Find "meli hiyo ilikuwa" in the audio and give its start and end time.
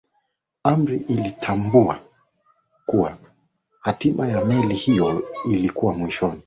4.45-5.93